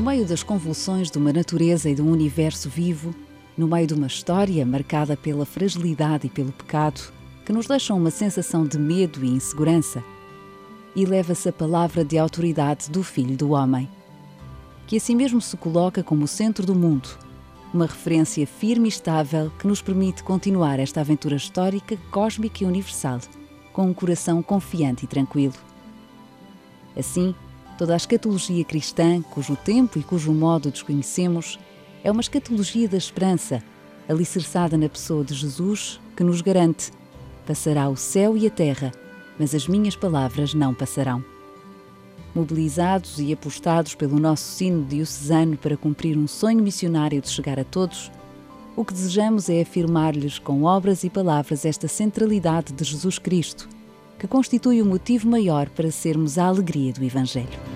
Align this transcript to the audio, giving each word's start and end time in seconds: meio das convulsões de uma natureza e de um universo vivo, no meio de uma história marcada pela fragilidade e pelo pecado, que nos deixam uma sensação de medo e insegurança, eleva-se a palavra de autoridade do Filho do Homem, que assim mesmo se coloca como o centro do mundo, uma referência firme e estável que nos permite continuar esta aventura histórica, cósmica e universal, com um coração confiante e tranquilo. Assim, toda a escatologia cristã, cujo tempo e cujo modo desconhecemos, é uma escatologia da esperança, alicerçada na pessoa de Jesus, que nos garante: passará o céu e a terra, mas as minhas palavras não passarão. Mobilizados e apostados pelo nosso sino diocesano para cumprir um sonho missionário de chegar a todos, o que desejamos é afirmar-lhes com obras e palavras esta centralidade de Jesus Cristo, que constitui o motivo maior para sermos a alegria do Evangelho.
meio 0.00 0.26
das 0.26 0.42
convulsões 0.42 1.10
de 1.10 1.18
uma 1.18 1.32
natureza 1.32 1.90
e 1.90 1.94
de 1.94 2.00
um 2.00 2.10
universo 2.10 2.68
vivo, 2.68 3.14
no 3.56 3.68
meio 3.68 3.86
de 3.86 3.94
uma 3.94 4.06
história 4.06 4.64
marcada 4.64 5.16
pela 5.16 5.44
fragilidade 5.44 6.26
e 6.26 6.30
pelo 6.30 6.50
pecado, 6.50 7.12
que 7.44 7.52
nos 7.52 7.66
deixam 7.66 7.98
uma 7.98 8.10
sensação 8.10 8.66
de 8.66 8.78
medo 8.78 9.24
e 9.24 9.28
insegurança, 9.28 10.02
eleva-se 10.96 11.48
a 11.48 11.52
palavra 11.52 12.04
de 12.04 12.16
autoridade 12.16 12.90
do 12.90 13.02
Filho 13.02 13.36
do 13.36 13.50
Homem, 13.50 13.88
que 14.86 14.96
assim 14.96 15.14
mesmo 15.14 15.40
se 15.40 15.56
coloca 15.56 16.02
como 16.02 16.24
o 16.24 16.28
centro 16.28 16.64
do 16.64 16.74
mundo, 16.74 17.08
uma 17.72 17.86
referência 17.86 18.46
firme 18.46 18.86
e 18.86 18.88
estável 18.88 19.50
que 19.58 19.66
nos 19.66 19.82
permite 19.82 20.22
continuar 20.22 20.78
esta 20.78 21.00
aventura 21.00 21.36
histórica, 21.36 21.98
cósmica 22.10 22.64
e 22.64 22.66
universal, 22.66 23.20
com 23.72 23.86
um 23.86 23.94
coração 23.94 24.42
confiante 24.42 25.04
e 25.04 25.08
tranquilo. 25.08 25.54
Assim, 26.96 27.34
toda 27.78 27.94
a 27.94 27.96
escatologia 27.96 28.64
cristã, 28.64 29.22
cujo 29.22 29.56
tempo 29.56 29.98
e 29.98 30.02
cujo 30.02 30.32
modo 30.32 30.70
desconhecemos, 30.70 31.58
é 32.04 32.10
uma 32.10 32.20
escatologia 32.20 32.88
da 32.88 32.96
esperança, 32.96 33.62
alicerçada 34.08 34.76
na 34.76 34.88
pessoa 34.88 35.24
de 35.24 35.34
Jesus, 35.34 36.00
que 36.16 36.24
nos 36.24 36.40
garante: 36.40 36.90
passará 37.46 37.88
o 37.88 37.96
céu 37.96 38.36
e 38.36 38.46
a 38.46 38.50
terra, 38.50 38.92
mas 39.38 39.54
as 39.54 39.66
minhas 39.66 39.96
palavras 39.96 40.54
não 40.54 40.74
passarão. 40.74 41.24
Mobilizados 42.34 43.18
e 43.18 43.32
apostados 43.32 43.94
pelo 43.94 44.18
nosso 44.18 44.44
sino 44.44 44.84
diocesano 44.84 45.56
para 45.56 45.76
cumprir 45.76 46.16
um 46.16 46.26
sonho 46.26 46.62
missionário 46.62 47.20
de 47.20 47.28
chegar 47.28 47.58
a 47.60 47.64
todos, 47.64 48.10
o 48.74 48.84
que 48.84 48.94
desejamos 48.94 49.50
é 49.50 49.60
afirmar-lhes 49.60 50.38
com 50.38 50.62
obras 50.62 51.04
e 51.04 51.10
palavras 51.10 51.66
esta 51.66 51.86
centralidade 51.88 52.72
de 52.72 52.84
Jesus 52.84 53.18
Cristo, 53.18 53.68
que 54.22 54.28
constitui 54.28 54.80
o 54.80 54.86
motivo 54.86 55.28
maior 55.28 55.68
para 55.70 55.90
sermos 55.90 56.38
a 56.38 56.46
alegria 56.46 56.92
do 56.92 57.02
Evangelho. 57.02 57.71